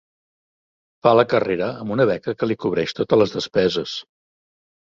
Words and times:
Fa 1.07 1.11
la 1.17 1.25
carrera 1.33 1.67
amb 1.85 1.95
una 1.97 2.09
beca 2.13 2.35
que 2.41 2.49
li 2.53 2.59
cobreix 2.65 2.99
totes 3.03 3.23
les 3.25 3.37
despeses. 3.39 3.97